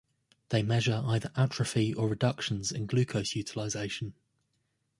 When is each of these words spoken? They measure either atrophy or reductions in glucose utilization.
They 0.49 0.63
measure 0.63 1.03
either 1.05 1.29
atrophy 1.37 1.93
or 1.93 2.07
reductions 2.09 2.71
in 2.71 2.87
glucose 2.87 3.35
utilization. 3.35 4.15